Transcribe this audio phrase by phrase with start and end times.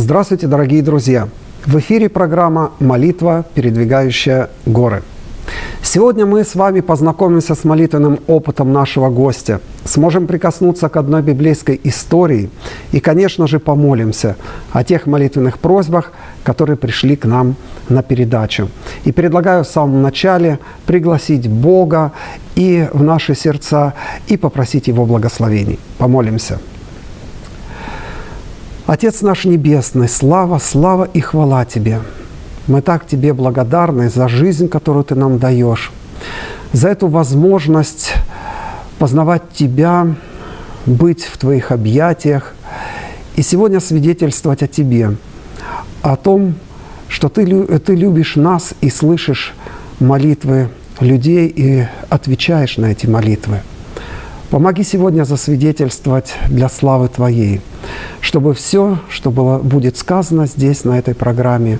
[0.00, 1.28] Здравствуйте, дорогие друзья!
[1.66, 5.02] В эфире программа «Молитва, передвигающая горы».
[5.82, 11.80] Сегодня мы с вами познакомимся с молитвенным опытом нашего гостя, сможем прикоснуться к одной библейской
[11.82, 12.48] истории
[12.92, 14.36] и, конечно же, помолимся
[14.70, 16.12] о тех молитвенных просьбах,
[16.44, 17.56] которые пришли к нам
[17.88, 18.68] на передачу.
[19.04, 22.12] И предлагаю в самом начале пригласить Бога
[22.54, 23.94] и в наши сердца
[24.28, 25.80] и попросить Его благословений.
[25.98, 26.60] Помолимся.
[28.88, 32.00] Отец наш Небесный, слава, слава и хвала Тебе–
[32.68, 35.90] мы так Тебе благодарны за жизнь, которую Ты нам даешь,
[36.72, 38.12] за эту возможность
[38.98, 40.14] познавать Тебя,
[40.84, 42.54] быть в Твоих объятиях
[43.36, 45.16] и сегодня свидетельствовать о Тебе,
[46.02, 46.54] о том,
[47.08, 49.54] что Ты, ты любишь нас и слышишь
[49.98, 50.68] молитвы
[51.00, 53.62] людей и отвечаешь на эти молитвы.
[54.50, 57.60] Помоги сегодня засвидетельствовать для славы Твоей,
[58.22, 61.78] чтобы все, что было, будет сказано здесь, на этой программе,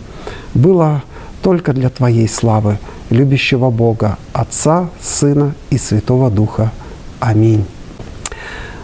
[0.53, 1.03] было
[1.41, 6.71] только для Твоей славы, любящего Бога, Отца, Сына и Святого Духа.
[7.21, 7.65] Аминь.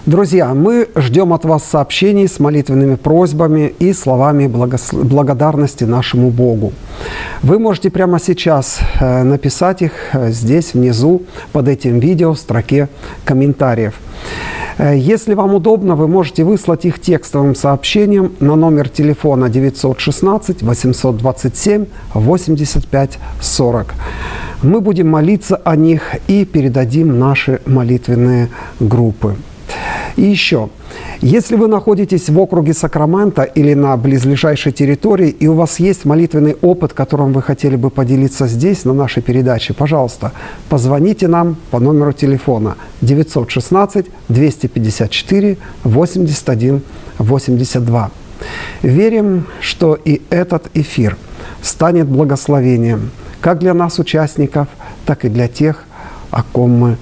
[0.06, 6.74] Друзья, мы ждем от вас сообщений с молитвенными просьбами и словами благодарности нашему Богу.
[7.42, 12.88] Вы можете прямо сейчас э, написать их э, здесь, внизу, под этим видео, в строке
[13.24, 13.94] комментариев.
[14.77, 21.86] Э, если вам удобно, вы можете выслать их текстовым сообщением на номер телефона 916 827
[22.12, 23.94] 85 40.
[24.62, 29.36] Мы будем молиться о них и передадим наши молитвенные группы.
[30.17, 30.69] И еще,
[31.20, 36.56] если вы находитесь в округе Сакрамента или на близлежащей территории, и у вас есть молитвенный
[36.62, 40.33] опыт, которым вы хотели бы поделиться здесь, на нашей передаче, пожалуйста,
[40.69, 46.83] позвоните нам по номеру телефона 916 254 81
[47.19, 48.11] 82.
[48.83, 51.17] Верим, что и этот эфир
[51.62, 54.69] станет благословением как для нас, участников,
[55.05, 55.84] так и для тех,
[56.30, 56.96] о ком мы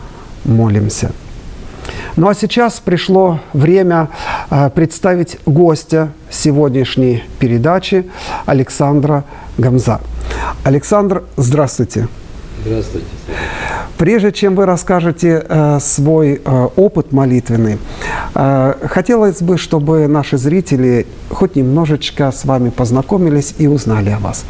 [0.44, 1.12] молимся.
[2.16, 4.08] Ну а сейчас пришло время
[4.50, 8.04] э, представить гостя сегодняшней передачи
[8.44, 9.24] Александра
[9.56, 10.00] Гамза.
[10.62, 12.08] Александр, здравствуйте.
[12.64, 13.06] Здравствуйте.
[13.96, 17.78] Прежде чем вы расскажете э, свой э, опыт молитвенный,
[18.34, 24.44] э, хотелось бы, чтобы наши зрители хоть немножечко с вами познакомились и узнали о вас.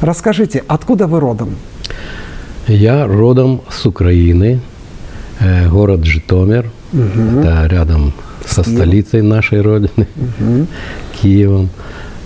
[0.00, 1.56] Расскажите, откуда вы родом?
[2.66, 4.60] Я родом с Украины,
[5.70, 6.70] город Житомир.
[6.92, 7.40] Угу.
[7.40, 8.12] Это рядом
[8.46, 8.76] со Киев.
[8.76, 10.66] столицей нашей родины, угу.
[11.12, 11.68] Киевом.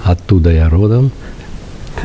[0.04, 1.10] Оттуда я родом.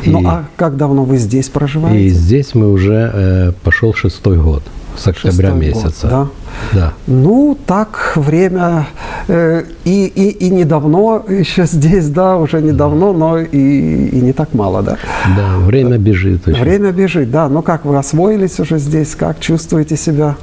[0.04, 2.04] Ну и, а как давно вы здесь проживаете?
[2.04, 4.62] И здесь мы уже э, пошел шестой год,
[4.96, 6.08] с октября шестой месяца.
[6.08, 6.28] Год, да?
[6.72, 6.92] Да.
[7.06, 8.88] Ну, так время
[9.28, 14.52] э, и, и, и недавно еще здесь, да, уже недавно, но и, и не так
[14.54, 14.98] мало, да.
[15.36, 16.46] Да, время бежит.
[16.46, 16.60] Очень.
[16.60, 17.48] Время бежит, да.
[17.48, 20.36] Ну как вы освоились уже здесь, как чувствуете себя?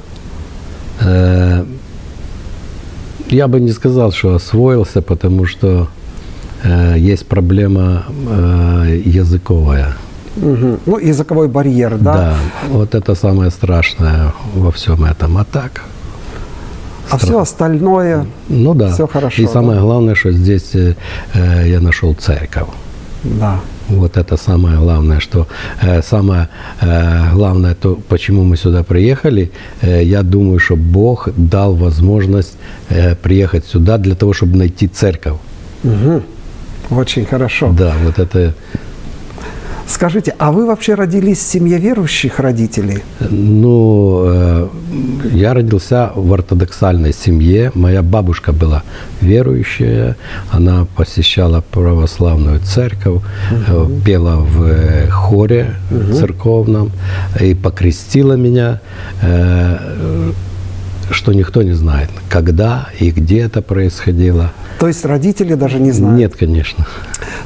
[1.00, 1.64] Э,
[3.28, 5.88] я бы не сказал, что освоился, потому что
[6.62, 9.94] э, есть проблема э, языковая.
[10.36, 10.78] Угу.
[10.86, 12.14] Ну, языковой барьер, да?
[12.14, 12.36] Да,
[12.68, 15.38] вот это самое страшное во всем этом.
[15.38, 15.82] А так?
[17.10, 18.90] А все остальное, ну да.
[18.92, 19.42] все хорошо.
[19.42, 19.84] И самое да?
[19.84, 20.94] главное, что здесь э,
[21.66, 22.68] я нашел церковь.
[23.24, 23.60] Да.
[23.88, 25.46] Вот это самое главное, что
[25.82, 26.48] э, самое
[26.80, 29.50] э, главное, то, почему мы сюда приехали,
[29.82, 32.56] э, я думаю, что Бог дал возможность
[32.90, 35.36] э, приехать сюда для того, чтобы найти церковь.
[35.84, 36.22] Угу.
[36.90, 37.74] Очень хорошо.
[37.78, 38.54] Да, вот это
[39.86, 43.02] Скажите, а вы вообще родились в семье верующих родителей?
[43.20, 44.68] Ну, э,
[45.32, 47.70] я родился в ортодоксальной семье.
[47.74, 48.82] Моя бабушка была
[49.20, 50.16] верующая.
[50.50, 54.00] Она посещала православную церковь, угу.
[54.04, 56.14] пела в э, хоре угу.
[56.14, 56.90] церковном
[57.40, 58.80] и покрестила меня
[61.10, 64.50] что никто не знает, когда и где это происходило.
[64.78, 66.18] То есть родители даже не знают?
[66.18, 66.86] Нет, конечно.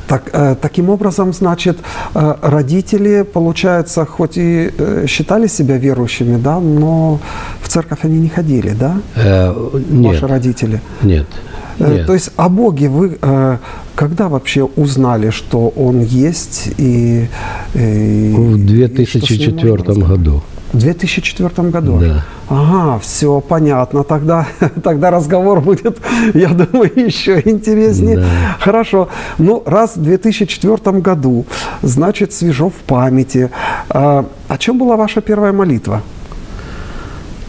[0.06, 1.78] Так, э, таким образом, значит,
[2.14, 7.20] э, родители, получается, хоть и э, считали себя верующими, да, но
[7.62, 9.00] в церковь они не ходили, да?
[9.16, 9.54] Э,
[9.90, 10.14] нет.
[10.14, 10.80] Ваши родители?
[11.02, 11.26] Нет.
[11.78, 12.06] Э, нет.
[12.06, 13.58] То есть о Боге вы э,
[13.98, 17.26] когда вообще узнали, что Он есть и...
[17.74, 20.42] и в 2004 и году.
[20.72, 21.98] В 2004 году?
[21.98, 22.24] Да.
[22.50, 24.04] Ага, все понятно.
[24.04, 24.46] Тогда,
[24.82, 25.98] тогда разговор будет,
[26.34, 28.16] я думаю, еще интереснее.
[28.18, 28.56] Да.
[28.60, 29.08] Хорошо.
[29.38, 31.46] Ну, раз в 2004 году,
[31.82, 33.50] значит, свежо в памяти.
[33.88, 36.02] А, о чем была ваша первая молитва?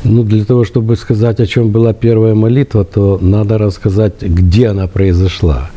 [0.06, 4.88] Ну, для того, чтобы сказать, о чем была первая молитва, то надо рассказать, где она
[4.88, 5.70] произошла.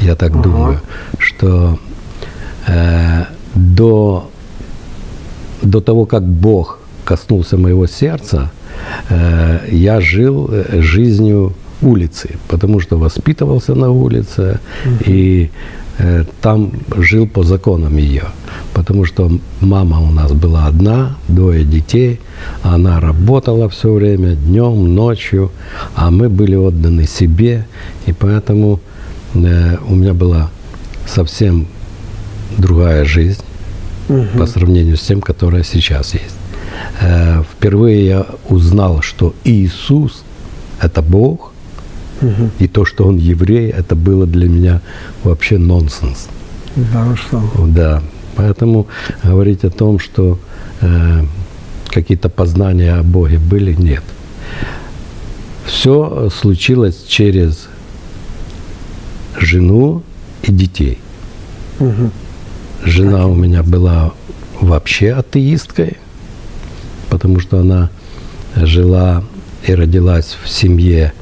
[0.00, 0.42] я так Ага.
[0.42, 0.80] думаю,
[1.18, 1.78] что
[2.66, 3.24] э,
[3.54, 4.30] до,
[5.62, 8.50] до того, как Бог коснулся моего сердца,
[9.08, 14.60] э, я жил э, жизнью улицы, потому что воспитывался на улице
[15.06, 15.50] и
[15.98, 18.24] э, там жил по законам ее.
[18.72, 19.30] Потому что
[19.60, 22.20] мама у нас была одна, двое детей,
[22.62, 25.50] она работала все время, днем, ночью,
[25.94, 27.66] а мы были отданы себе,
[28.06, 28.80] и поэтому
[29.34, 30.50] у меня была
[31.06, 31.66] совсем
[32.58, 33.42] другая жизнь
[34.38, 36.36] по сравнению с тем, которая сейчас есть.
[37.00, 40.24] Э, Впервые я узнал, что Иисус–
[40.80, 41.52] это Бог,
[42.60, 44.80] и то, что Он еврей, это было для меня
[45.24, 46.28] вообще нонсенс.
[46.76, 47.42] Да, что?
[47.66, 48.02] Да,
[48.36, 48.86] поэтому
[49.24, 50.38] говорить о том, что
[50.80, 51.24] э,
[51.88, 54.04] какие-то познания о Боге были, нет.
[55.66, 57.68] Все случилось через
[59.38, 60.02] жену
[60.42, 60.98] и детей.
[62.84, 64.12] Жена у меня была
[64.60, 65.98] вообще атеисткой,
[67.10, 67.90] потому что она
[68.56, 69.22] жила
[69.66, 71.12] и родилась в семье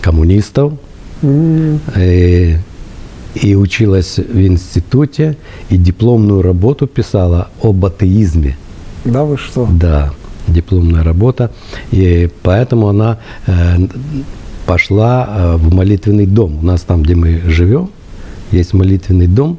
[0.00, 0.74] коммунистов
[1.22, 2.56] и,
[3.34, 5.36] и училась в институте,
[5.70, 8.56] и дипломную работу писала об атеизме.
[9.04, 9.68] Да, вы что?
[9.70, 10.12] Да,
[10.46, 11.50] дипломная работа.
[11.90, 13.76] И поэтому она э,
[14.66, 16.58] пошла э, в молитвенный дом.
[16.62, 17.90] У нас там, где мы живем,
[18.52, 19.58] есть молитвенный дом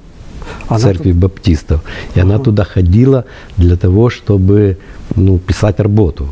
[0.68, 1.82] Она церкви баптистов.
[2.16, 3.24] И она туда ходила
[3.58, 4.78] для того, чтобы
[5.16, 6.28] ну, писать работу.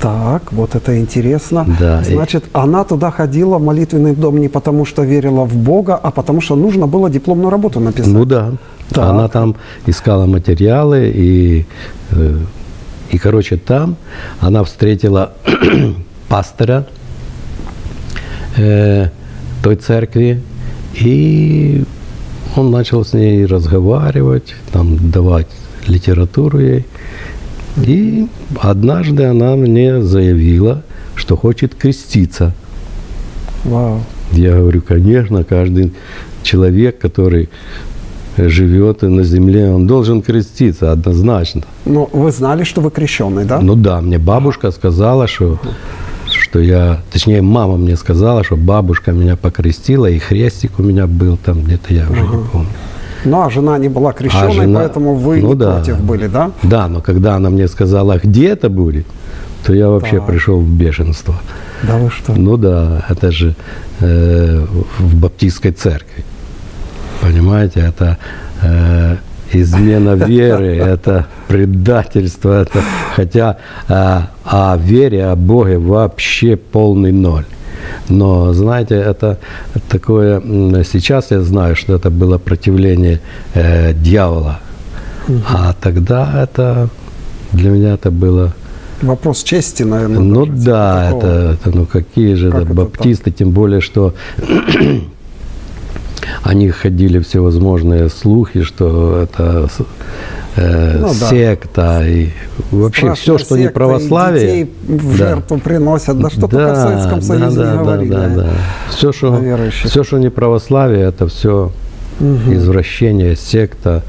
[0.00, 1.64] Так, вот это интересно.
[1.80, 5.94] Да, и- Значит, она туда ходила в молитвенный дом не потому, что верила в Бога,
[5.94, 8.12] а потому что нужно было дипломную работу написать.
[8.12, 8.52] Ну да.
[8.90, 9.08] Так.
[9.08, 9.54] Она там
[9.86, 11.66] искала материалы и,
[12.10, 12.38] э,
[13.12, 13.96] и, короче, там
[14.40, 15.32] она встретила
[16.28, 16.84] пастора
[18.56, 19.08] э,
[19.62, 20.42] той церкви,
[20.94, 21.84] и
[22.56, 25.48] он начал с ней разговаривать, там давать
[25.86, 26.86] литературу ей.
[27.76, 28.26] И
[28.60, 30.82] однажды она мне заявила,
[31.14, 32.52] что хочет креститься.
[33.64, 34.00] Вау.
[34.32, 35.92] Я говорю, конечно, каждый
[36.42, 37.48] человек, который
[38.36, 41.62] живет на земле, он должен креститься однозначно.
[41.84, 43.60] Ну, вы знали, что вы крещеный, да?
[43.60, 45.58] Ну да, мне бабушка сказала, что,
[46.52, 51.38] что я, точнее, мама мне сказала, что бабушка меня покрестила, и крестик у меня был
[51.38, 52.68] там где-то, я уже не помню.
[53.24, 55.76] Ну, а жена не была крещеной, А жена- поэтому вы ну не да.
[55.76, 56.50] против были, да?
[56.62, 59.06] Да, но когда она мне сказала, где это будет,
[59.64, 60.26] то я вообще Так.
[60.26, 61.34] пришел в бешенство.
[61.84, 62.34] Да вы что?
[62.34, 63.54] Ну да, это же
[64.00, 64.66] э,
[64.98, 66.22] в баптистской церкви.
[67.22, 68.18] Понимаете, это
[68.62, 69.16] э,
[69.52, 72.80] измена веры, это предательство, это,
[73.14, 73.58] хотя
[73.88, 77.44] э, о вере, о Боге вообще полный ноль.
[78.08, 79.38] Но, знаете, это
[79.88, 80.40] такое,
[80.84, 83.20] сейчас я знаю, что это было противление
[83.54, 84.60] э, дьявола.
[85.48, 86.88] А тогда это,
[87.52, 88.54] для меня это было
[89.02, 90.20] Вопрос чести, наверное.
[90.20, 91.26] ну да, типа такого.
[91.26, 94.14] это, это, ну какие же Как это это баптисты, тем более, что
[96.42, 99.68] они ходили всевозможные слухи, что это
[100.56, 101.28] э, Ну да.
[101.28, 102.30] секта и
[102.70, 104.46] вообще все, Страшная что не секта, и православие.
[104.46, 105.16] детей в Да.
[105.16, 106.18] жертву приносят.
[106.20, 108.10] Да что только в Да, Советском да, Союзе да, не да, говорили.
[108.10, 108.46] да, да.
[108.90, 109.90] Все, что, верующих.
[109.90, 111.72] все, что не православие, это все
[112.20, 114.02] извращение, секта.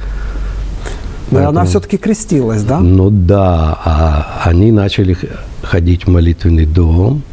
[1.32, 2.80] Но она Поэтому- все-таки крестилась, да?
[2.80, 5.18] Ну да, а они начали
[5.64, 7.24] ходить в молитвенный дом.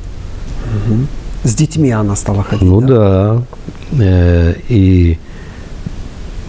[1.42, 2.86] С детьми она стала ходить, Ну да?
[2.86, 3.42] да.
[3.92, 5.18] Э, И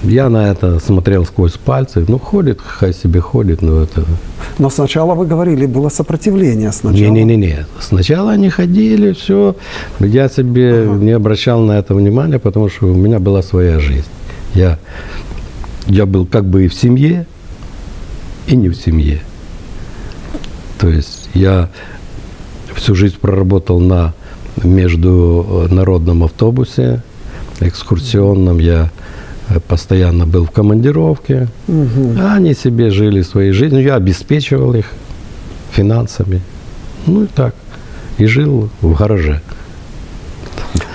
[0.03, 2.03] я на это смотрел сквозь пальцы.
[2.07, 4.03] Ну, ходит, хай себе ходит, но это...
[4.57, 7.12] Но сначала вы говорили, было сопротивление сначала.
[7.12, 7.65] Не-не-не.
[7.79, 9.55] Сначала они ходили, все.
[10.00, 14.10] Я себе не обращал на это внимания, потому что у меня была своя жизнь.
[14.55, 14.79] Я,
[15.88, 17.27] я был как бы и в семье,
[18.48, 19.21] и не в семье.
[20.79, 21.69] То есть я
[22.74, 24.13] всю жизнь проработал на
[24.63, 27.03] международном автобусе,
[27.61, 28.59] экскурсионном.
[28.59, 28.89] Я
[29.49, 31.47] э, постоянно был в командировке.
[32.19, 33.83] А они себе жили своей жизнью.
[33.83, 34.85] Я обеспечивал их
[35.71, 36.41] финансами.
[37.07, 37.55] Ну и так.
[38.17, 39.41] И жил в гараже.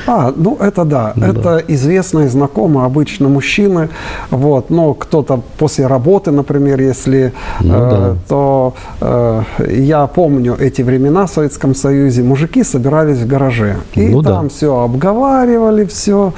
[0.06, 3.88] А, ну это да, Ну это известно и знакомо обычно мужчины,
[4.30, 8.16] вот, но кто-то после работы, например, если, Ну э, да.
[8.28, 14.22] то э, я помню эти времена в Советском Союзе, мужики собирались в гараже, и Ну
[14.22, 14.30] да.
[14.30, 16.32] там все обговаривали, все,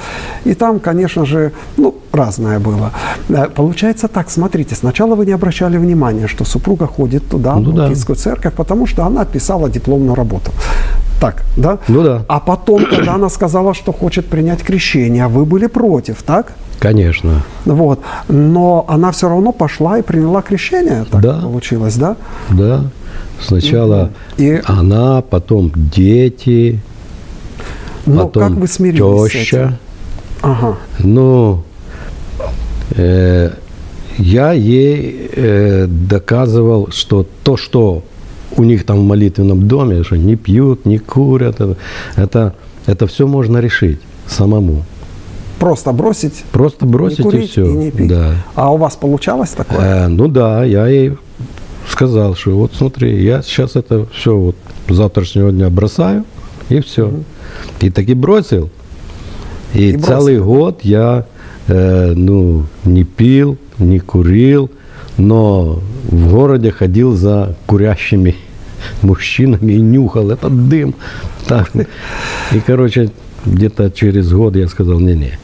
[0.45, 2.91] и там, конечно же, ну, разное было.
[3.29, 7.75] Э, Получается так, смотрите, сначала вы не обращали внимания, что супруга ходит туда, Ну в
[7.75, 7.81] да.
[7.83, 10.51] баптистскую церковь, потому что она писала дипломную работу.
[11.19, 11.79] Так, да?
[11.87, 12.23] Ну да.
[12.27, 16.53] А потом, когда она сказала, что хочет принять крещение, вы были против, так?
[16.79, 17.43] Конечно.
[17.65, 17.99] Вот.
[18.29, 21.39] Но она все равно пошла и приняла крещение, так Да.
[21.41, 22.15] получилось, да?
[22.49, 22.83] Да.
[23.41, 26.79] Сначала И- она, потом дети,
[28.05, 29.57] Но потом как вы смирились с теща.
[29.57, 29.77] этим?
[30.41, 30.77] Ага.
[30.99, 31.63] Ну,
[32.95, 33.49] э,
[34.17, 38.03] я ей э, доказывал, что то, что
[38.57, 41.59] у них там в молитвенном доме, что не пьют, не курят,
[42.15, 44.83] это, это, все можно решить самому.
[45.59, 47.65] Просто бросить, Просто бросить не и курить все.
[47.65, 48.07] и не пить.
[48.07, 48.35] Да.
[48.55, 50.05] А у вас получалось такое?
[50.05, 51.17] Э, ну да, я ей
[51.89, 54.55] сказал, что вот смотри, я сейчас это все вот
[54.87, 56.23] завтрашнего дня бросаю,
[56.69, 57.11] и все.
[57.81, 58.69] И таки бросил.
[59.73, 60.07] И, И бросил.
[60.07, 61.25] целый год я
[61.67, 64.71] э, ну, не пил, не курил,
[65.19, 68.35] но в городе ходил за курящими
[69.01, 70.95] мужчинами и нюхал этот дым.
[71.47, 71.71] Так.
[72.51, 73.11] И, короче,
[73.45, 75.37] где-то через год я сказал, не-не,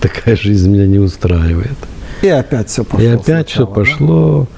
[0.00, 1.76] такая жизнь меня не устраивает.
[2.20, 3.02] И опять все пошло.
[3.02, 3.74] И опять все сначала, да?
[3.74, 4.48] пошло,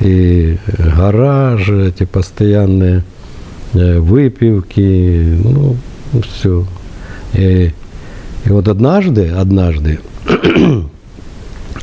[0.00, 3.04] и гаражи, эти постоянные
[3.74, 5.76] э, выпивки, ну,
[6.22, 6.66] все.
[7.34, 7.72] И,
[8.44, 10.00] и вот однажды, однажды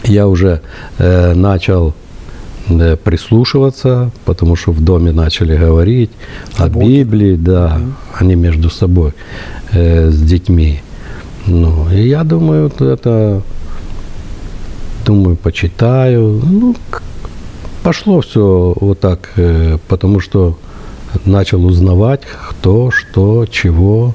[0.04, 0.62] я уже
[0.98, 1.96] э, начал
[3.04, 6.12] прислушиваться, потому что в доме начали говорить
[6.58, 6.70] о, О.
[6.70, 7.80] Библии, да,
[8.14, 9.14] они между собой
[9.72, 10.82] э, с детьми.
[11.48, 13.42] Ну, и я думаю, это
[15.06, 16.42] думаю, почитаю.
[16.44, 16.76] Ну,
[17.84, 20.58] пошло все вот так, э, потому что
[21.26, 24.14] начал узнавать, кто, что, чего.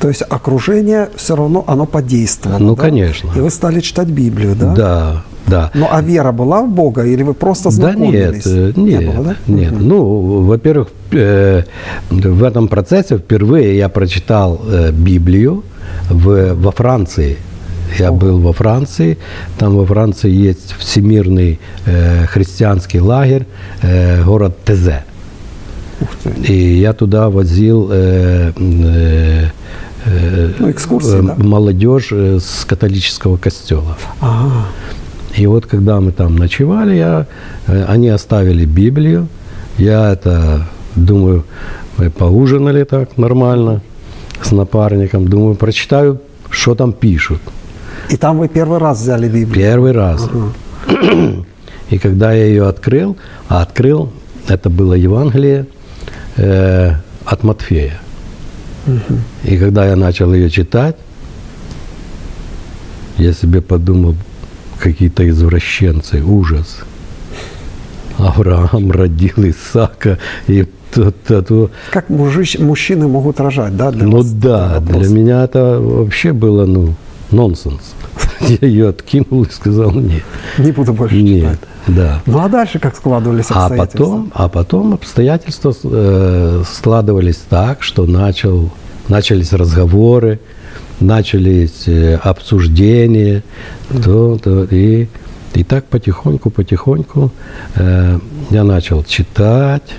[0.00, 2.58] То есть окружение все равно, оно подействовало.
[2.58, 2.82] Ну, да?
[2.82, 3.30] конечно.
[3.36, 4.74] И вы стали читать Библию, да?
[4.74, 5.70] Да, да.
[5.74, 8.46] Ну, а вера была в Бога, или вы просто Да нет, знакомились?
[8.46, 9.36] э, Не нет, было, да?
[9.46, 9.72] нет.
[9.72, 9.88] Мгм.
[9.88, 10.04] Ну,
[10.44, 11.62] во-первых, э,
[12.10, 15.62] в этом процессе впервые я прочитал э, Библию
[16.10, 17.36] в, во Франции.
[17.98, 19.18] Я был во Франции,
[19.58, 23.46] там во Франции есть всемирный э, христианский лагерь,
[23.82, 25.04] э, город Тезе.
[26.48, 28.52] И я туда возил э,
[30.06, 31.34] э, Ну, экскурсии, да?
[31.38, 33.96] молодежь с католического костела.
[34.20, 34.66] Ага.
[35.36, 37.26] И вот когда мы там ночевали, я,
[37.66, 39.26] э, они оставили Библию.
[39.78, 41.44] Я это, думаю,
[41.98, 43.80] мы поужинали так нормально
[44.42, 45.28] с напарником.
[45.28, 47.40] Думаю, прочитаю, что там пишут.
[48.10, 49.54] И там вы первый раз взяли Библию?
[49.54, 50.28] Первый раз.
[51.90, 53.16] И когда я ее открыл,
[53.48, 54.10] а открыл,
[54.48, 55.66] это было Евангелие
[56.36, 56.92] э,
[57.24, 58.00] от Матфея.
[59.44, 60.96] И когда я начал ее читать,
[63.16, 64.14] я себе подумал,
[64.78, 66.78] какие-то извращенцы, ужас.
[68.18, 71.70] Авраам родил Исаака, и то, то, то.
[71.90, 73.90] Как мужич- мужчины могут рожать, да?
[73.90, 76.94] Для Ну вас да, для меня это вообще было, ну,
[77.32, 77.94] нонсенс.
[78.40, 80.22] Я ее откинул и сказал, нет,
[80.58, 81.58] Не буду больше нет, читать.
[81.88, 82.22] да.
[82.26, 83.98] Ну а дальше как складывались А обстоятельства?
[84.04, 88.70] потом, а потом обстоятельства э, складывались так, что начал,
[89.08, 90.38] начались разговоры,
[91.00, 91.88] начались
[92.22, 93.42] обсуждения,
[94.04, 95.08] то, то, и,
[95.54, 97.30] и так потихоньку, потихоньку
[97.76, 98.18] э,
[98.50, 99.94] я начал читать,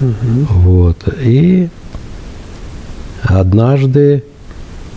[0.00, 1.68] вот, и
[3.24, 4.24] однажды,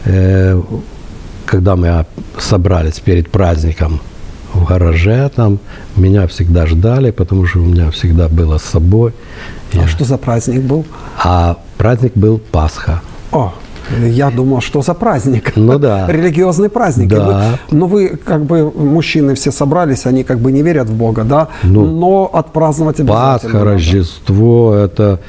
[0.06, 0.62] э,
[1.46, 2.06] когда мы
[2.40, 4.00] собрались перед праздником
[4.54, 5.60] в гараже, там
[5.96, 9.14] меня всегда ждали, потому что у меня всегда было с собой.
[9.74, 10.86] А Я- что за праздник был?
[11.18, 13.02] А праздник был Пасха.
[13.32, 13.54] О,
[14.06, 15.54] я думал, что за праздник.
[15.56, 16.06] Ну да.
[16.12, 17.10] Религиозный праздник.
[17.10, 17.58] Да.
[17.70, 21.24] вы- но вы, как бы, мужчины все собрались, они как бы не верят в Бога,
[21.24, 21.48] да?
[21.64, 23.34] Ну, но отпраздновать обязательно.
[23.34, 23.66] Пасха, надо.
[23.66, 25.20] Рождество, это,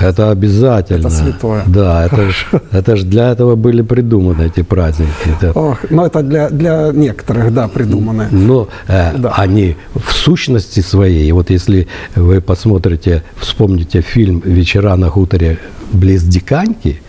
[0.00, 1.06] это обязательно.
[1.08, 1.62] Это святое.
[1.66, 2.30] Да, это
[2.72, 5.10] это для этого были придуманы эти праздники.
[5.40, 8.28] Это- Ох, ну это для, для некоторых, да, придумано.
[8.30, 9.34] Но э, Да.
[9.36, 11.86] они в сущности своей, вот если
[12.16, 15.58] вы посмотрите, вспомните фильм «Вечера на хуторе
[15.92, 17.00] близ Диканьки»,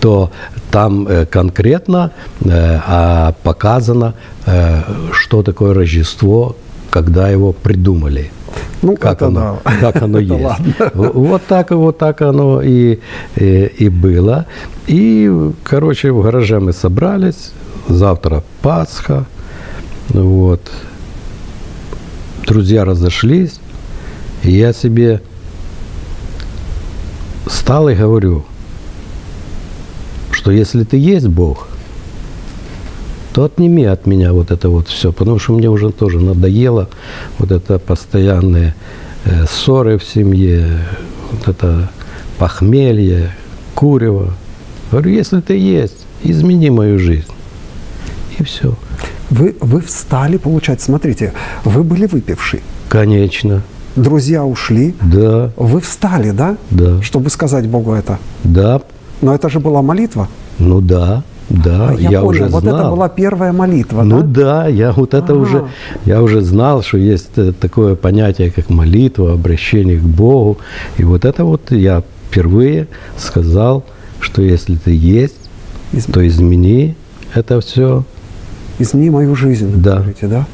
[0.00, 0.30] то
[0.70, 2.12] там э, конкретно
[2.44, 2.48] э,
[2.86, 4.14] а, показано,
[4.46, 6.56] э, что такое Рождество,
[6.90, 8.30] когда его придумали.
[8.82, 9.72] Ну, как оно, да.
[9.80, 10.42] как оно есть.
[10.42, 10.74] ладно.
[10.94, 12.98] Вот так, вот так оно и,
[13.36, 14.46] и, и было.
[14.86, 15.30] И,
[15.62, 17.52] короче, в гараже мы собрались.
[17.88, 19.24] Завтра Пасха.
[20.08, 20.60] Вот.
[22.46, 23.60] Друзья разошлись.
[24.42, 25.20] И я себе
[27.46, 28.44] стал и говорю,
[30.42, 31.68] что если ты есть Бог,
[33.32, 36.88] то отними от меня вот это вот все, потому что мне уже тоже надоело
[37.38, 38.74] вот это постоянные
[39.24, 40.80] э, ссоры в семье,
[41.30, 41.92] вот это
[42.38, 43.30] похмелье,
[43.76, 44.34] курева.
[44.90, 47.30] Говорю, если ты есть, измени мою жизнь.
[48.36, 48.74] И все.
[49.30, 51.34] Вы, вы встали, получается, смотрите,
[51.64, 53.62] вы были выпивший, Конечно.
[53.94, 56.56] друзья ушли, Да, вы встали, да?
[56.70, 57.00] Да.
[57.00, 58.18] Чтобы сказать Богу это.
[58.42, 58.82] да,
[59.22, 60.28] Но это же была молитва.
[60.58, 62.76] ну да, да, А я, понял, уже вот знал.
[62.80, 64.26] это была первая молитва, Ну да?
[64.62, 65.40] да, я вот это Ага.
[65.42, 65.64] уже,
[66.06, 70.58] я уже знал, что есть э, такое понятие, как молитва, обращение к Богу.
[70.98, 72.86] И вот это вот я впервые
[73.16, 73.84] сказал,
[74.20, 75.36] что если ты есть,
[75.92, 76.94] Из- то измени
[77.34, 78.04] это все.
[78.78, 79.96] Измени мою жизнь, Да.
[79.96, 80.46] говорите, да?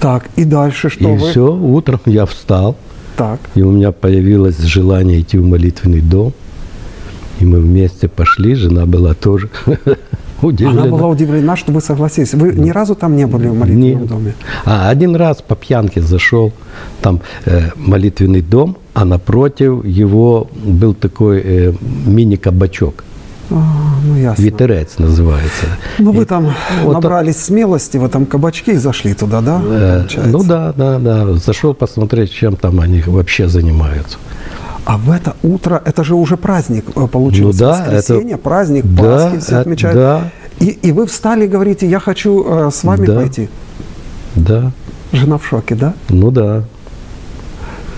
[0.00, 1.30] Так, и дальше что и вы?
[1.30, 2.76] все, утром я встал,
[3.16, 6.32] Так, и у меня появилось желание идти в молитвенный дом.
[7.42, 9.48] И мы вместе пошли, жена была тоже
[10.42, 10.82] удивлена.
[10.82, 12.34] она была удивлена, что вы согласились.
[12.34, 14.06] Вы ни разу там не были в молитвенном Нет.
[14.06, 14.34] доме?
[14.64, 16.52] А, один раз по пьянке зашел,
[17.00, 21.72] там э, молитвенный дом, а напротив его был такой э,
[22.06, 23.02] мини-кабачок.
[23.50, 23.56] А,
[24.04, 24.40] ну ясно.
[24.40, 25.66] Витерец называется.
[25.98, 29.60] Ну вы И там вот набрались смелости в этом кабачке и зашли туда, да?
[29.64, 31.32] Э, ну да, да, да.
[31.34, 34.18] Зашел посмотреть, чем там они вообще занимаются.
[34.84, 37.64] А в это утро, это же уже праздник э, получился.
[37.64, 39.96] Ну да, Воскресенье, это- праздник, да, Пасхи все э, отмечают.
[39.96, 40.30] да.
[40.60, 43.14] И, и вы встали и говорите, я хочу э, с вами Да.
[43.16, 43.48] пойти.
[44.34, 44.72] Да,
[45.12, 45.94] Жена в шоке, да?
[46.08, 46.64] ну да.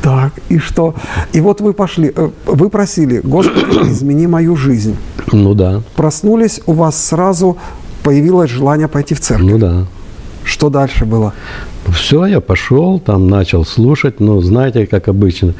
[0.02, 0.94] Так, и что?
[1.32, 4.96] И вот вы пошли, э, вы просили, Господи, измени мою жизнь.
[5.32, 7.56] Ну да, Проснулись, у вас сразу
[8.02, 9.50] появилось желание пойти в церковь.
[9.50, 9.86] ну да.
[10.44, 11.32] Что дальше было?
[11.92, 15.54] Все, я пошел, там начал слушать, но знаете, как обычно,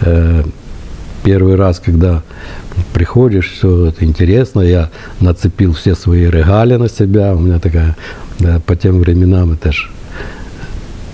[0.00, 0.42] э,
[1.22, 2.22] первый раз, когда
[2.92, 7.96] приходишь, все это интересно, я нацепил все свои регалии на себя, у меня такая,
[8.38, 9.90] да, по тем временам это ж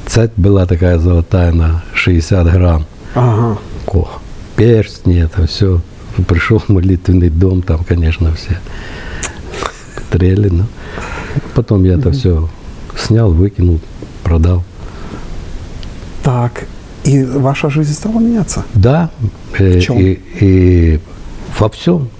[0.06, 3.58] цепь была такая золотая на 60 грамм, Ага.
[3.87, 4.08] Ко,
[4.56, 5.80] перстни, это все.
[6.26, 8.58] Пришел в молитвенный дом, там, конечно, все
[10.11, 10.64] трели, ну.
[11.54, 12.49] Потом я это все
[12.99, 13.81] снял, выкинул,
[14.23, 14.62] продал.
[16.23, 16.67] Так,
[17.05, 18.64] и ваша жизнь стала меняться?
[18.75, 19.11] Да,
[19.59, 19.99] э, В чем?
[19.99, 21.01] и, и
[21.59, 22.11] во всем.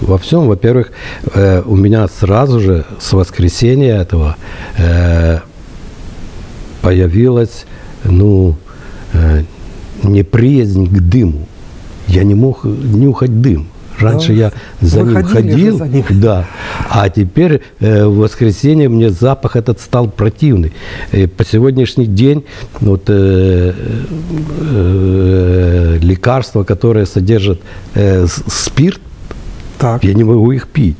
[0.00, 0.90] Во всем, во-первых,
[1.34, 4.36] э, у меня сразу же с воскресенья этого
[4.76, 5.38] э,
[6.80, 7.66] появилась,
[8.02, 8.56] ну,
[9.12, 9.44] э,
[10.02, 11.46] неприязнь к дыму.
[12.08, 13.68] Я не мог нюхать дым.
[14.02, 14.34] Раньше Да.
[14.34, 16.04] я за Вы ним ходил, за ним.
[16.10, 16.44] да,
[16.90, 20.72] а теперь э, в воскресенье мне запах этот стал противный.
[21.12, 22.44] И по сегодняшний день
[22.80, 23.72] вот э,
[24.60, 27.60] э, лекарства, которые содержат
[27.94, 29.00] э, спирт,
[29.78, 30.04] Так.
[30.04, 30.96] я не могу их пить.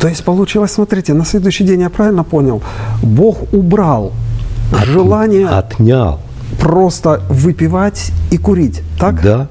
[0.00, 2.62] То есть получилось, смотрите, на следующий день я правильно понял,
[3.02, 4.12] Бог убрал
[4.86, 6.20] желание Отнял.
[6.58, 9.22] просто выпивать и курить, так?
[9.22, 9.48] Да.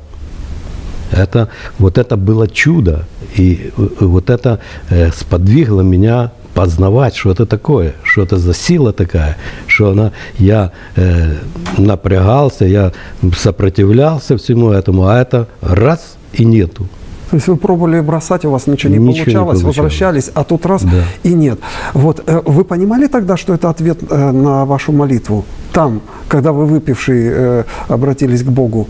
[1.11, 3.05] Это, вот это было чудо.
[3.35, 8.91] И э, вот это э, сподвигло меня познавать, что это такое, что это за сила
[8.91, 11.35] такая, что она, я э,
[11.77, 12.91] напрягался, я
[13.37, 16.87] сопротивлялся всему этому, а это раз и нету.
[17.29, 19.77] То есть вы пробовали бросать, у вас ничего не Ничего не получалось, получалось.
[19.77, 21.03] возвращались, а тут раз Да.
[21.23, 21.59] и нет.
[21.93, 25.45] Вот э, вы понимали тогда, что это ответ э, на вашу молитву?
[25.71, 28.87] Там, когда вы выпившие э, обратились к Богу,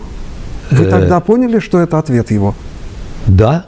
[0.70, 0.90] вы Э.
[0.90, 2.54] тогда поняли, что это ответ его?
[3.26, 3.66] Да,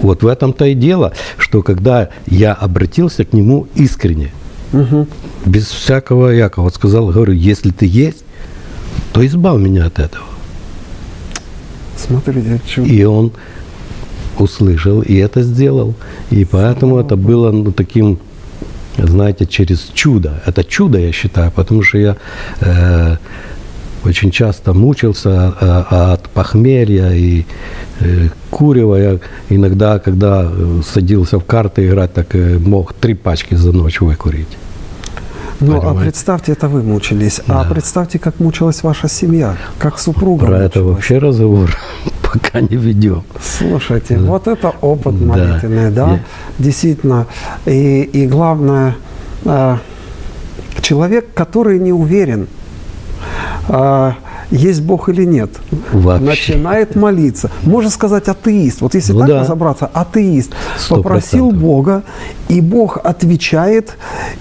[0.00, 4.30] вот в этом-то и дело, что когда я обратился к нему искренне,
[4.72, 5.06] Мгм.
[5.46, 8.24] без всякого яка, вот сказал, говорю, если ты есть,
[9.12, 10.24] то избавь меня от этого.
[11.96, 12.88] Смотрите, чудо.
[12.88, 13.32] И он
[14.38, 15.94] услышал и это сделал.
[16.30, 18.18] И поэтому это было ну, таким,
[18.96, 20.40] знаете, через чудо.
[20.46, 22.16] Это чудо, я считаю, потому что я
[22.60, 23.16] э,
[24.04, 27.44] очень часто мучился э, от похмелья и
[28.00, 28.96] э, курева.
[28.96, 29.18] Я
[29.50, 34.48] иногда, когда э, садился в карты играть, так мог три пачки за ночь выкурить.
[35.60, 36.00] Ну, а понимаете?
[36.02, 37.40] представьте, это вы мучились.
[37.46, 37.70] А Да.
[37.70, 40.94] представьте, как мучилась ваша семья, как супруга Про это мучилась.
[40.96, 41.76] вообще разговор
[42.22, 43.22] пока не ведем.
[43.58, 45.26] Слушайте, вот это опыт Да.
[45.26, 46.20] молитвенный, да, Я-
[46.58, 47.26] действительно.
[47.66, 48.96] И, и главное,
[50.80, 52.46] человек, который не уверен,
[53.68, 54.12] э,
[54.50, 55.50] есть Бог или нет,
[55.92, 56.24] Вообще.
[56.24, 57.50] начинает молиться.
[57.62, 58.80] Можно сказать атеист.
[58.80, 59.40] Вот если Ну так да.
[59.40, 61.60] разобраться, атеист Сто попросил процентов.
[61.62, 62.02] Бога,
[62.48, 63.96] и Бог отвечает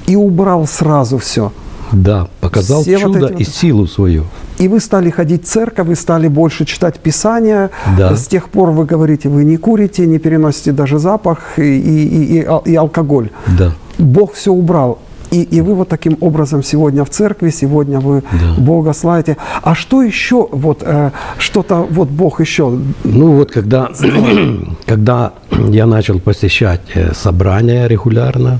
[0.07, 1.51] и убрал сразу все.
[1.91, 4.25] Да, показал Все вот чудо эти и вот- силу свою.
[4.59, 7.69] И вы стали ходить в церковь, вы стали больше читать Писание.
[7.97, 8.15] Да.
[8.15, 12.71] С тех пор вы говорите, вы не курите, не переносите даже запах и, и- и-
[12.71, 13.29] и алкоголь.
[13.57, 13.71] Да.
[13.97, 14.99] Бог все убрал.
[15.31, 18.61] И, и вы вот таким образом сегодня в церкви, сегодня вы Да.
[18.61, 19.37] Бога славите.
[19.61, 23.91] А что еще, вот э, что-то, вот Бог еще, Ну вот когда,
[24.85, 25.33] когда
[25.69, 28.59] я начал посещать э, собрания регулярно,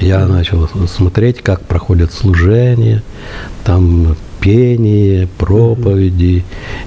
[0.00, 3.02] я начал смотреть, как проходят служения,
[3.64, 6.44] там пение, проповеди,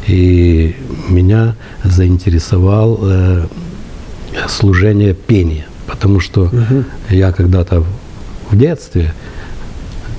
[0.08, 0.76] и
[1.10, 3.46] меня заинтересовал э,
[4.48, 6.50] служение пения, потому что
[7.10, 7.86] я когда-то
[8.52, 9.14] в детстве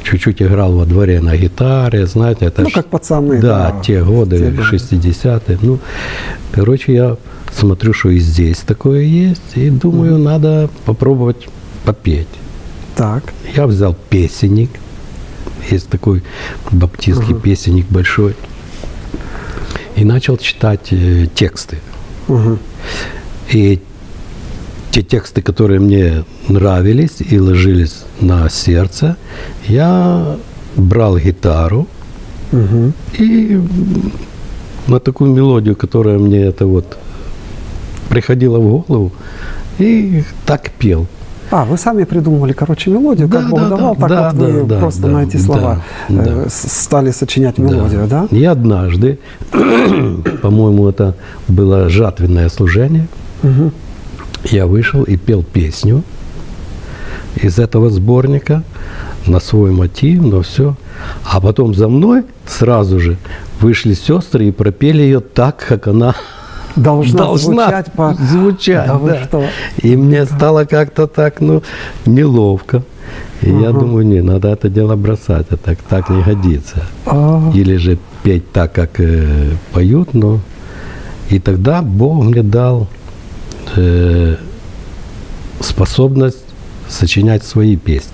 [0.02, 4.38] чуть-чуть играл во дворе на гитаре, знаете, это Ну, как пацаны, да, да, те годы,
[4.38, 4.62] те годы.
[4.62, 5.58] 60-е.
[5.62, 5.78] Ну,
[6.52, 7.16] короче, я
[7.52, 11.48] смотрю, что и здесь такое есть, и думаю, надо попробовать
[11.84, 12.28] попеть.
[12.96, 13.24] так,
[13.56, 14.70] Я взял песенник,
[15.70, 16.22] есть такой
[16.70, 18.36] баптистский песенник большой,
[19.96, 21.78] и начал читать э, тексты.
[22.28, 22.58] мгм,
[23.50, 23.80] И
[24.96, 29.16] те тексты, которые мне нравились и ложились на сердце,
[29.68, 30.36] я
[30.76, 31.86] брал гитару
[32.50, 32.94] мгм.
[33.18, 33.60] и
[34.86, 36.96] на такую мелодию, которая мне это вот
[38.08, 39.12] приходила в голову,
[39.78, 41.06] и так пел.
[41.50, 44.54] А, вы сами придумали, короче, мелодию, Да, как Бог да, давал, да, так да, вот
[44.54, 46.24] вы да, просто да, на эти да, слова да.
[46.26, 48.28] э, стали сочинять мелодию, да?
[48.30, 49.18] И однажды,
[50.42, 51.14] по-моему, это
[51.48, 53.08] было жатвенное служение,
[53.42, 53.72] Мгм.
[54.50, 56.02] Я вышел и пел песню
[57.36, 58.62] из этого сборника
[59.26, 60.76] на свой мотив, на все.
[61.24, 63.18] А потом за мной сразу же
[63.60, 66.14] вышли сестры и пропели ее так, как она
[66.76, 68.14] Должна, должна звучать по...
[68.14, 69.24] звучать, Да да.
[69.24, 69.44] что?
[69.82, 71.62] И мне стало как-то так, ну,
[72.04, 72.82] неловко.
[73.42, 76.82] И я думаю, не, надо это дело бросать, а так, так не годится.
[77.06, 80.40] А, Или же петь так, как э, поют, но...
[81.28, 82.88] И тогда Бог мне дал
[83.76, 84.36] э,
[85.60, 86.38] способность
[86.88, 88.10] сочинять свои песни.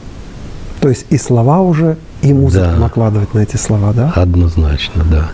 [0.80, 2.76] То есть и слова уже, и музыку Да.
[2.76, 4.12] накладывать на эти слова, да?
[4.16, 5.30] Однозначно, да.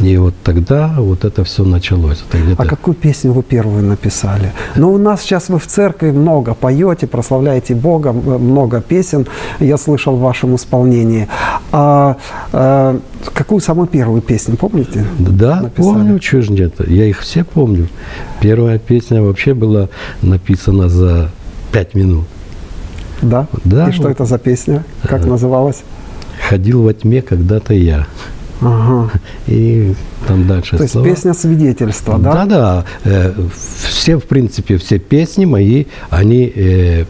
[0.00, 2.24] И вот тогда вот это все началось.
[2.32, 4.52] Это А какую песню вы первую написали?
[4.74, 9.26] Ну, у нас сейчас вы в церкви много поете, прославляете Бога, много песен
[9.60, 11.28] я слышал в вашем исполнении.
[11.72, 12.16] А
[12.52, 12.98] э,
[13.34, 15.04] какую самую первую песню, помните?
[15.18, 15.92] Да, написали?
[15.94, 16.74] помню, чего же нет.
[16.88, 17.88] Я их все помню.
[18.40, 19.88] Первая песня вообще была
[20.22, 21.30] написана за
[21.70, 22.24] пять минут.
[23.20, 23.46] Да?
[23.64, 24.84] Да, И что это за песня?
[25.02, 25.82] Как Э, называлась?
[26.48, 28.06] Ходил во тьме когда-то я.
[28.62, 29.10] Ага.
[29.48, 29.94] И
[30.26, 31.06] там дальше То есть слова.
[31.08, 32.32] песня свидетельства, да?
[32.32, 32.84] Да, да.
[33.04, 33.34] Э,
[33.88, 37.04] Все, в принципе, все песни мои, они э,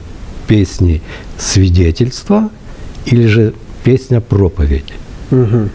[0.46, 1.02] песни
[1.38, 2.48] свидетельства
[3.06, 3.52] или же
[3.84, 4.92] песня проповедь.
[5.30, 5.70] Мгм.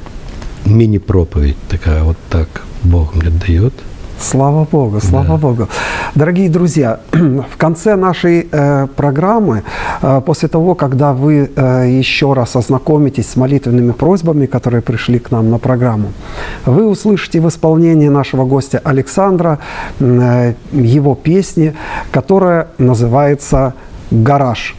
[0.65, 2.47] Мини-проповедь такая вот так
[2.83, 3.73] Бог мне дает.
[4.19, 5.38] Слава Богу, слава Да.
[5.38, 5.67] Богу.
[6.15, 9.63] Дорогие друзья, в конце нашей э, программы,
[10.01, 15.32] э, после того, когда вы э, еще раз ознакомитесь с молитвенными просьбами, которые пришли к
[15.32, 16.13] нам на программу,
[16.65, 19.60] вы услышите в исполнении нашего гостя Александра
[19.99, 21.75] э, его песни,
[22.12, 23.73] которая называется
[24.12, 24.75] «Гараж».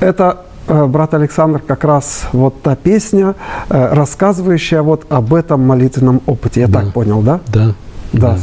[0.00, 3.34] Это, брат Александр, как раз вот та песня,
[3.68, 6.60] э, рассказывающая вот об этом молитвенном опыте.
[6.60, 6.80] Я Да.
[6.80, 7.40] так понял, да?
[7.48, 7.74] Да.
[8.12, 8.36] Да.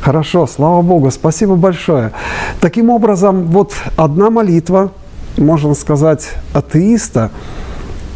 [0.00, 2.12] Хорошо, слава Богу, спасибо большое.
[2.60, 4.90] Таким образом, вот одна молитва,
[5.36, 7.30] можно сказать, атеиста,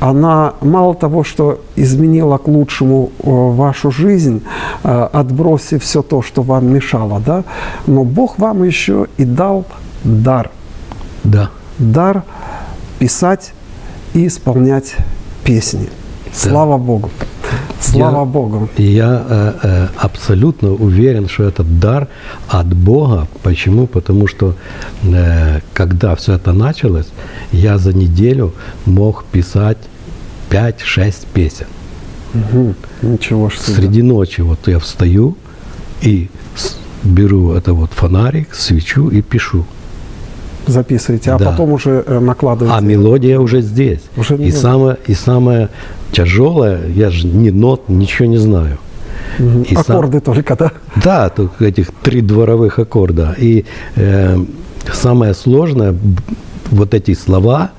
[0.01, 4.42] она мало того, что изменила к лучшему э, вашу жизнь,
[4.85, 7.44] э, отбросив все то, что вам мешало, да,
[7.87, 9.64] но Бог вам еще и дал
[10.05, 10.51] дар–
[11.25, 11.51] Да.
[11.79, 12.22] дар
[13.03, 13.53] писать
[14.15, 14.95] и исполнять
[15.43, 15.88] песни.
[16.33, 17.11] Слава Богу!
[17.81, 18.69] Слава Я- Богу!
[18.79, 22.07] Я э, э, абсолютно уверен, что этот дар
[22.47, 23.27] от Бога.
[23.43, 23.87] Почему?
[23.88, 24.55] Потому что
[25.03, 27.09] э, когда все это началось,
[27.51, 28.53] я за неделю
[28.87, 29.79] мог писать
[30.51, 31.67] 5-6 песен.
[32.35, 32.75] Мгм.
[33.03, 33.75] Ничего себе.
[33.77, 35.37] Среди ночи вот я встаю
[36.03, 36.29] и
[37.03, 39.65] беру это вот фонарик, свечу и пишу.
[40.66, 41.51] Записываете, а Да.
[41.51, 42.79] потом уже э, накладываете.
[42.79, 44.01] А мелодия уже здесь.
[44.16, 45.68] Уже и, самое, и самое
[46.12, 48.79] тяжелое, я же ни нот, ничего не знаю.
[49.38, 50.72] И сам- Аккорды только, да?
[51.05, 53.35] Да, только этих три дворовых аккорда.
[53.38, 53.64] И
[53.96, 54.38] э,
[54.92, 55.94] самое сложное,
[56.70, 57.70] вот эти слова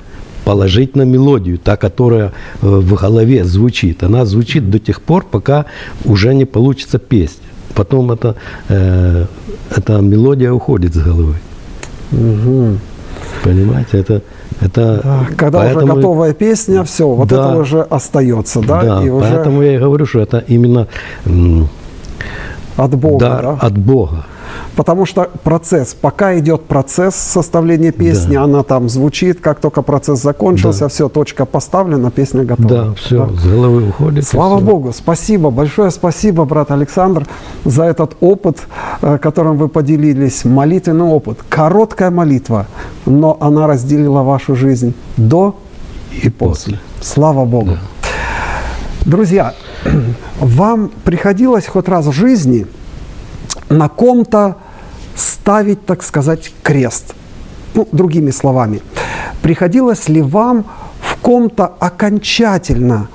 [0.46, 2.26] положить на мелодию, та, которая
[2.62, 4.04] э, в голове звучит.
[4.04, 5.66] Она звучит до тех пор, пока
[6.06, 7.48] уже не получится песня.
[7.76, 8.36] Потом это,
[8.70, 9.26] э,
[9.76, 11.36] эта мелодия уходит с головы.
[12.14, 12.80] Мгм.
[13.44, 14.22] Понимаете, это...
[14.62, 17.50] это Да, Когда поэтому- уже готовая песня, все, вот Да.
[17.50, 18.82] это уже остается, да?
[18.82, 20.88] Да, и уже поэтому я и говорю, что это именно
[22.78, 23.58] от Бога, дар да?
[23.62, 24.26] от Бога.
[24.76, 28.44] Потому что процесс, пока идет процесс составления песни, Да.
[28.44, 30.88] она там звучит, как только процесс закончился, Да.
[30.88, 32.70] все, точка поставлена, песня готова.
[32.70, 33.40] Да, все, Да.
[33.40, 34.28] с головы уходит.
[34.28, 34.60] Слава.
[34.60, 37.26] Богу, спасибо, большое спасибо, брат Александр,
[37.66, 38.58] за этот опыт,
[39.02, 41.40] э, которым вы поделились, молитвенный опыт.
[41.50, 42.66] Короткая молитва,
[43.06, 45.56] но она разделила вашу жизнь до
[46.24, 46.80] И после.
[47.02, 47.78] Слава Богу.
[49.06, 49.54] Друзья,
[50.40, 52.66] вам приходилось хоть раз в жизни
[53.70, 54.58] на ком-то
[55.16, 57.16] ставить, так сказать, крест?
[57.74, 58.82] Ну, другими словами,
[59.42, 60.66] приходилось ли вам
[61.00, 63.08] в ком-то окончательно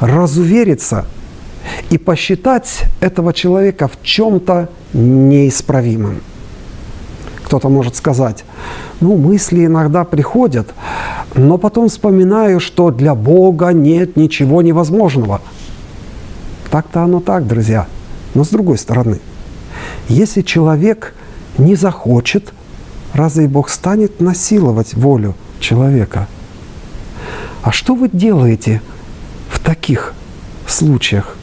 [0.00, 1.06] разувериться
[1.90, 6.22] и посчитать этого человека в чем-то неисправимым?
[7.44, 8.44] Кто-то может сказать,
[9.00, 10.72] ну, мысли иногда приходят,
[11.34, 15.40] но потом вспоминаю, что для Бога нет ничего невозможного.
[16.70, 17.86] Так-то оно так, друзья.
[18.34, 19.18] Но с другой стороны,
[20.10, 21.14] если человек
[21.56, 22.52] не захочет,
[23.14, 26.26] разве Бог станет насиловать волю человека?
[27.62, 28.82] А что вы делаете
[29.48, 30.14] в таких
[30.66, 31.36] случаях?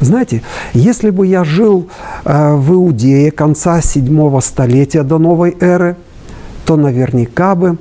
[0.00, 1.90] Знаете, если бы я жил
[2.24, 5.96] э, в Иудее конца седьмого столетия до новой эры,
[6.64, 7.76] то наверняка бы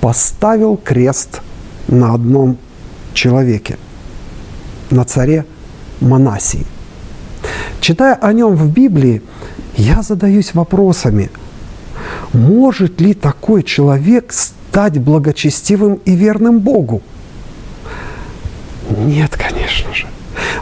[0.00, 1.42] поставил крест
[1.86, 2.56] на одном
[3.14, 3.78] человеке,
[4.90, 5.44] на царе
[6.00, 6.66] Манасии.
[7.80, 9.22] Читая о нем в Библии,
[9.76, 11.30] я задаюсь вопросами,
[12.32, 17.02] может ли такой человек стать благочестивым и верным Богу?
[18.98, 20.06] Нет, конечно же.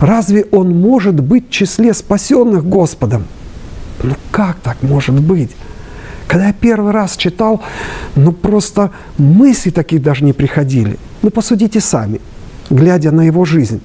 [0.00, 3.24] Разве он может быть в числе спасенных Господом?
[4.02, 5.50] Ну как так может быть?
[6.28, 7.62] Когда я первый раз читал,
[8.14, 10.98] ну просто мысли такие даже не приходили.
[11.22, 12.20] Ну посудите сами,
[12.70, 13.80] глядя на его жизнь.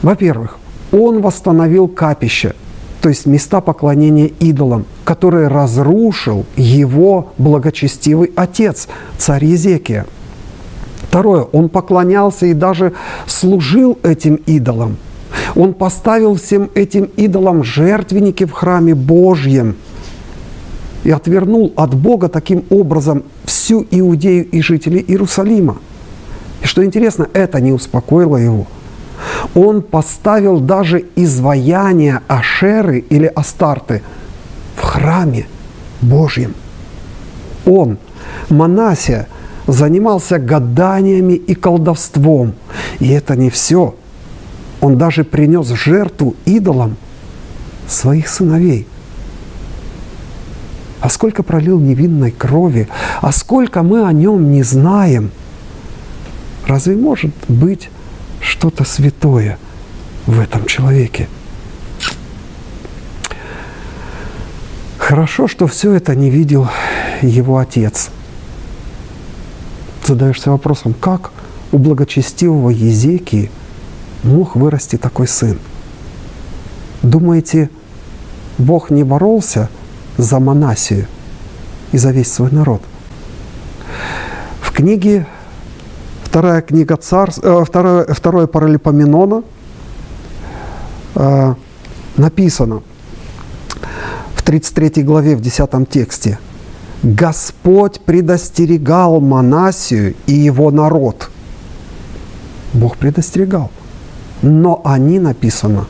[0.00, 0.59] Во-первых,
[0.92, 2.54] он восстановил капище,
[3.00, 10.06] то есть места поклонения идолам, которые разрушил его благочестивый отец, царь Езекия.
[11.02, 12.92] Второе, он поклонялся и даже
[13.26, 14.96] служил этим идолам.
[15.56, 19.76] Он поставил всем этим идолам жертвенники в храме Божьем
[21.02, 25.78] и отвернул от Бога таким образом всю Иудею и жителей Иерусалима.
[26.62, 28.66] И что интересно, это не успокоило его.
[29.54, 34.02] Он поставил даже изваяние Ашеры или Астарты
[34.76, 35.46] в храме
[36.00, 36.54] Божьем.
[37.66, 37.98] Он,
[38.48, 39.26] Манасия,
[39.66, 42.54] занимался гаданиями и колдовством.
[42.98, 43.94] И это не все.
[44.80, 46.96] Он даже принес жертву идолам
[47.86, 48.86] своих сыновей.
[51.00, 52.88] А сколько пролил невинной крови,
[53.20, 55.30] а сколько мы о нем не знаем.
[56.66, 57.90] Разве может быть
[58.40, 59.58] что-то святое
[60.26, 61.28] в этом человеке?
[64.98, 66.68] Хорошо, что все это не видел
[67.20, 68.10] его отец.
[70.06, 71.32] Задаешься вопросом, как
[71.72, 73.50] у благочестивого Езекии
[74.22, 75.58] мог вырасти такой сын?
[77.02, 77.70] Думаете,
[78.58, 79.68] Бог не боролся
[80.16, 81.06] за Манасию
[81.92, 82.82] и за весь свой народ?
[84.60, 85.26] В книге,
[86.30, 89.42] вторая книга царств, э, второе, второе Паралипоменона
[91.14, 91.54] э,
[92.16, 92.82] написано
[94.34, 96.38] в 33 главе, в 10 тексте–
[97.02, 101.30] Господь предостерегал Манасию и его народ.
[102.74, 103.70] Бог предостерегал.
[104.42, 105.86] Но они, написано,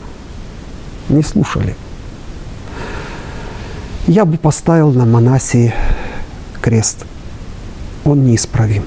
[1.08, 1.74] не слушали.
[4.06, 5.74] Я бы поставил на Манасии
[6.60, 7.04] крест.
[8.04, 8.84] Он неисправим.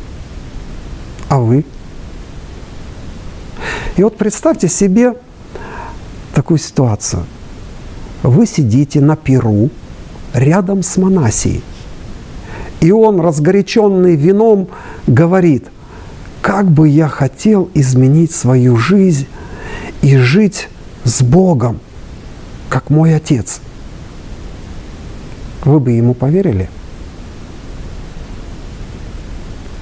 [1.34, 1.65] А вы?
[3.98, 5.15] И вот представьте себе
[6.36, 7.26] такую ситуацию.
[8.22, 9.72] Вы сидите на перу
[10.36, 11.63] рядом с Манасией.
[12.82, 14.67] И он, разгоряченный вином,
[15.08, 15.69] говорит,
[16.43, 19.26] как бы я хотел изменить свою жизнь
[20.04, 20.69] и жить
[21.04, 21.80] с Богом,
[22.69, 23.60] как мой отец.
[25.65, 26.69] Вы бы ему поверили?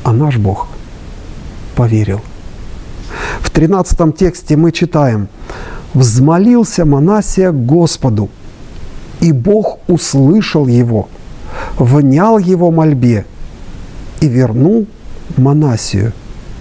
[0.06, 0.70] А наш Бог
[1.76, 2.22] поверил.
[3.42, 5.28] В 13 тексте мы читаем,
[5.94, 8.30] «Взмолился Манасия Господу,
[9.20, 11.10] и Бог услышал его,
[11.78, 13.26] внял его мольбе
[14.22, 14.88] и вернул
[15.38, 16.14] Манасию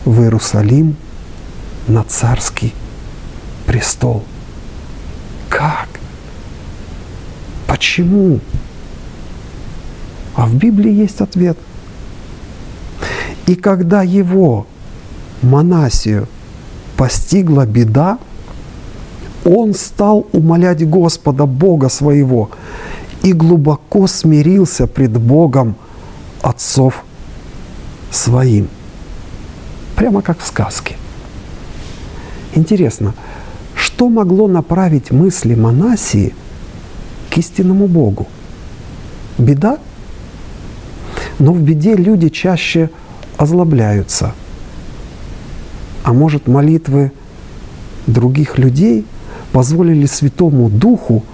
[0.04, 0.96] в Иерусалим
[1.86, 2.74] на царский
[3.66, 4.24] престол.
[5.48, 5.88] Как?
[7.66, 8.40] Почему?
[10.34, 11.56] А в Библии есть ответ.
[13.46, 14.66] И когда его,
[15.42, 16.26] Манасию,
[16.96, 18.18] постигла беда,
[19.44, 22.50] он стал умолять Господа, Бога своего,
[23.22, 25.76] и глубоко смирился пред Богом
[26.42, 27.04] отцов
[28.10, 28.68] своим.
[29.96, 30.96] Прямо как в сказке.
[32.54, 33.14] Интересно,
[33.74, 36.34] что могло направить мысли Манасии
[37.30, 38.26] к истинному Богу?
[39.38, 39.78] Беда?
[41.38, 42.90] Но в беде люди чаще
[43.36, 44.34] озлобляются.
[46.02, 47.12] А может, молитвы
[48.06, 49.04] других людей
[49.52, 51.24] позволили Святому Духу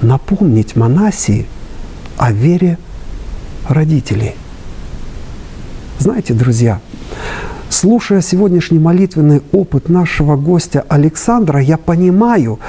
[0.00, 1.46] напомнить Манасии
[2.16, 2.78] о вере
[3.68, 4.34] родителей.
[5.98, 6.80] Знаете, друзья,
[7.68, 12.60] слушая сегодняшний молитвенный опыт нашего гостя Александра, я понимаю,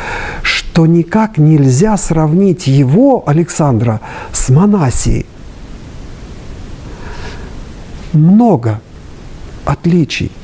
[0.42, 5.26] что никак нельзя сравнить его, Александра, с Манасией.
[8.14, 8.82] Много
[9.66, 10.32] отличий–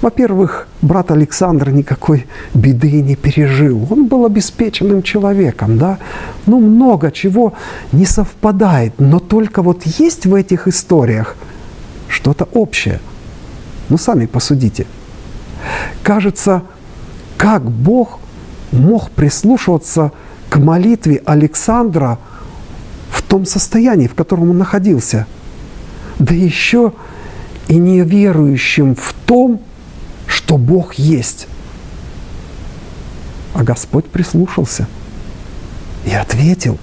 [0.00, 3.86] во-первых, брат Александр никакой беды не пережил.
[3.90, 5.98] Он был обеспеченным человеком, да.
[6.46, 7.54] Ну, много чего
[7.90, 8.94] не совпадает.
[8.98, 11.36] Но только вот есть в этих историях
[12.08, 13.00] что-то общее.
[13.88, 14.86] Ну, сами посудите.
[16.02, 16.62] Кажется,
[17.36, 18.20] как Бог
[18.70, 20.12] мог прислушиваться
[20.48, 22.18] к молитве Александра
[23.10, 25.26] в том состоянии, в котором он находился.
[26.20, 26.92] Да еще
[27.66, 29.60] и неверующим в том,
[30.28, 31.48] что Бог есть.
[33.54, 34.86] А Господь прислушался
[36.06, 36.78] и ответил.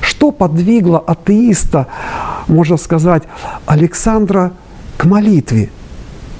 [0.00, 1.86] Что подвигло атеиста,
[2.48, 3.22] можно сказать,
[3.66, 4.52] Александра
[4.96, 5.70] к молитве?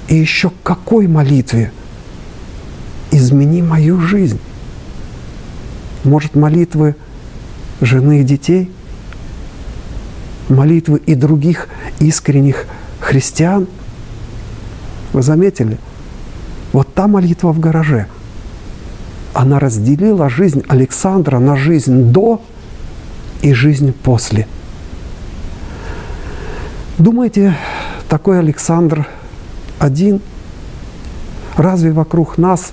[0.07, 1.71] И еще к какой молитве?
[3.11, 4.39] Измени мою жизнь.
[6.03, 6.95] Может, молитвы
[7.79, 8.69] жены и детей?
[10.49, 11.69] Молитвы и других
[11.99, 12.65] искренних
[12.99, 13.67] христиан–
[15.13, 15.77] вы заметили?
[16.73, 18.07] Вот та молитва в гараже,
[19.33, 22.41] она разделила жизнь Александра на жизнь до
[23.41, 24.47] и жизнь после.
[26.97, 27.55] Думаете,
[28.09, 29.07] такой Александр
[29.79, 30.21] один?
[31.57, 32.71] Разве вокруг нас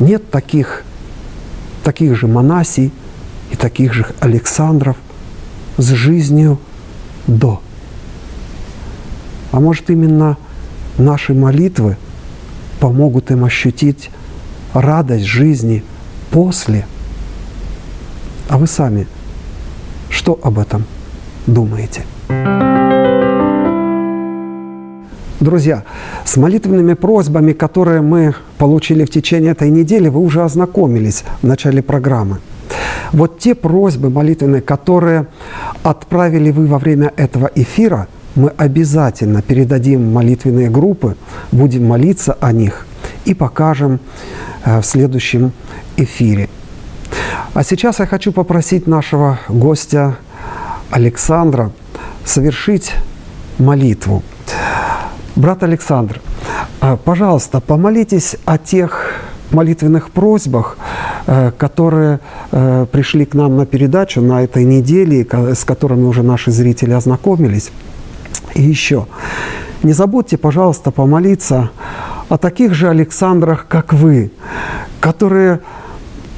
[0.00, 0.84] нет таких,
[1.82, 2.92] таких же Монасий
[3.52, 4.96] и таких же Александров
[5.76, 6.58] с жизнью
[7.26, 7.60] до?
[9.52, 10.36] А может именно
[10.98, 11.96] наши молитвы
[12.80, 14.10] помогут им ощутить
[14.72, 15.82] радость жизни
[16.30, 16.86] после.
[18.48, 19.06] А вы сами
[20.10, 20.84] что об этом
[21.46, 22.04] думаете?
[25.40, 25.84] Друзья,
[26.24, 31.82] с молитвенными просьбами, которые мы получили в течение этой недели, вы уже ознакомились в начале
[31.82, 32.38] программы.
[33.12, 35.26] Вот те просьбы молитвенные, которые
[35.82, 41.16] отправили вы во время этого эфира– мы обязательно передадим молитвенные группы,
[41.52, 42.86] будем молиться о них
[43.24, 44.00] и покажем
[44.64, 45.52] э, в следующем
[45.96, 46.48] эфире.
[47.54, 50.16] А сейчас я хочу попросить нашего гостя
[50.90, 51.70] Александра
[52.24, 52.92] совершить
[53.58, 54.22] молитву.
[55.36, 56.20] Брат Александр,
[56.80, 59.20] э, пожалуйста, помолитесь о тех
[59.52, 60.76] молитвенных просьбах,
[61.26, 62.18] э, которые
[62.50, 67.70] пришли к нам на передачу на этой неделе, с которыми уже наши зрители ознакомились.
[68.54, 69.06] И еще,
[69.82, 71.70] не забудьте, пожалуйста, помолиться
[72.28, 74.30] о таких же Александрах, как вы,
[75.00, 75.60] которые,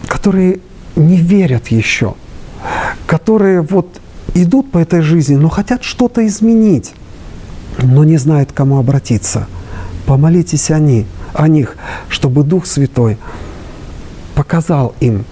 [0.09, 0.61] которые
[0.97, 2.15] не верят еще,
[3.07, 4.01] которые вот
[4.35, 6.95] идут по этой жизни, но хотят что-то изменить,
[7.83, 9.47] но не знают, к кому обратиться.
[10.07, 11.77] Помолитесь о, них, о них,
[12.09, 13.19] чтобы Дух Святой
[14.35, 15.25] показал им,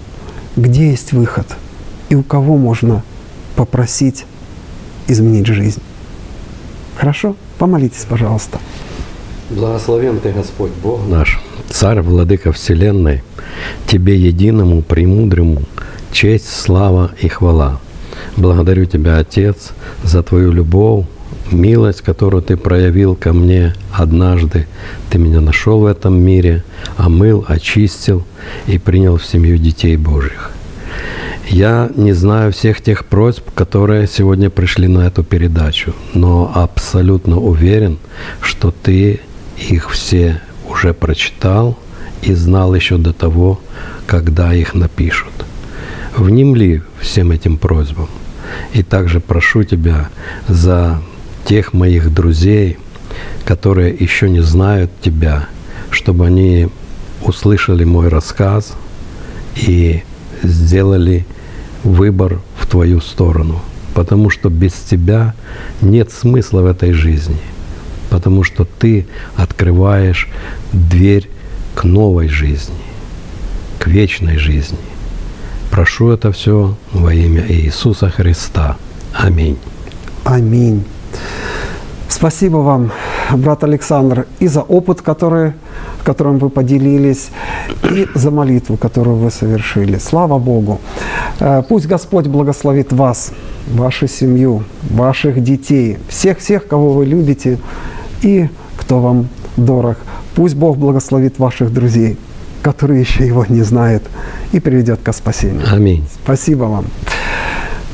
[0.55, 1.47] где есть выход
[2.09, 3.03] и у кого можно
[3.55, 4.25] попросить
[5.07, 5.81] изменить жизнь.
[6.95, 7.35] Хорошо?
[7.57, 8.59] Помолитесь, пожалуйста.
[9.49, 13.21] Благословен Ты, Господь Бог наш, Царь, Владыка Вселенной,
[13.85, 15.61] Тебе единому, премудрому,
[16.11, 17.79] честь, слава и хвала.
[18.37, 19.71] Благодарю Тебя, Отец,
[20.03, 21.05] за Твою любовь,
[21.51, 24.67] милость, которую Ты проявил ко мне однажды.
[25.09, 26.63] Ты меня нашел в этом мире,
[26.97, 28.23] омыл, очистил
[28.67, 30.54] и принял в семью детей Божьих.
[31.47, 37.99] Я не знаю всех тех просьб, которые сегодня пришли на эту передачу, но абсолютно уверен,
[38.41, 39.19] что ты
[39.69, 41.77] их все уже прочитал
[42.23, 43.59] и знал еще до того,
[44.07, 45.31] когда их напишут.
[46.17, 48.09] Внемли всем этим просьбам.
[48.73, 50.09] И также прошу тебя
[50.47, 51.01] за
[51.45, 52.77] тех моих друзей,
[53.43, 55.47] которые еще не знают тебя,
[55.91, 56.69] чтобы они
[57.21, 58.73] услышали мой рассказ
[59.55, 60.03] и
[60.41, 61.25] сделали
[61.85, 63.61] выбор в твою сторону.
[63.93, 65.33] Потому что без тебя
[65.81, 67.39] нет смысла в этой жизни.
[68.09, 69.07] Потому что ты
[69.37, 70.27] открываешь
[70.73, 71.29] дверь
[71.75, 72.75] к новой жизни.
[73.79, 74.79] к вечной жизни.
[75.69, 78.77] Прошу это все во имя Иисуса Христа.
[79.13, 79.59] Аминь.
[80.23, 80.83] Аминь.
[82.09, 82.91] Спасибо вам,
[83.33, 85.53] брат Александр, и за опыт, который,
[86.03, 87.29] которым вы поделились,
[87.91, 89.97] и за молитву, которую вы совершили.
[89.97, 90.79] Слава Богу.
[91.39, 93.31] Э, пусть Господь благословит вас,
[93.67, 97.57] вашу семью, ваших детей, всех-всех, кого вы любите
[98.21, 99.97] и кто вам дорог.
[100.35, 102.17] Пусть Бог благословит ваших друзей,
[102.61, 104.03] которые еще его не знают,
[104.51, 105.63] и приведет к спасению.
[105.71, 106.03] Аминь.
[106.23, 106.85] Спасибо вам.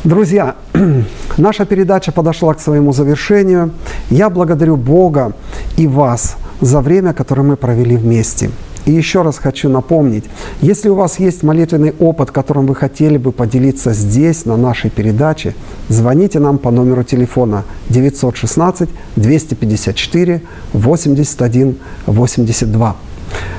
[0.03, 0.55] Друзья,
[1.37, 3.69] наша передача подошла к своему завершению.
[4.09, 5.33] Я благодарю Бога
[5.77, 8.49] и вас за время, которое мы провели вместе.
[8.85, 10.23] И еще раз хочу напомнить,
[10.59, 15.53] если у вас есть молитвенный опыт, которым вы хотели бы поделиться здесь, на нашей передаче,
[15.87, 20.41] звоните нам по номеру телефона 916 254
[20.73, 21.77] 81
[22.07, 22.95] 82.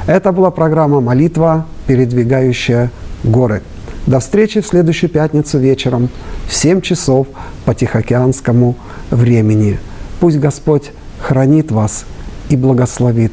[0.09, 2.91] Это была программа «Молитва, передвигающая
[3.23, 3.63] горы».
[4.07, 6.09] До встречи в следующую пятницу вечером
[6.49, 7.29] в 7 часов
[7.65, 8.77] по Тихоокеанскому
[9.11, 9.79] времени.
[10.21, 10.91] Пусть Господь
[11.21, 12.05] хранит вас
[12.49, 13.33] и благословит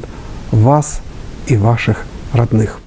[0.52, 1.02] вас
[1.48, 2.80] и ваших родных.